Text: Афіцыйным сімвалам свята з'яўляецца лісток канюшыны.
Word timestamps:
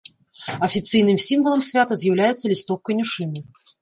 Афіцыйным 0.67 1.19
сімвалам 1.25 1.61
свята 1.67 1.93
з'яўляецца 2.05 2.45
лісток 2.55 2.79
канюшыны. 2.91 3.39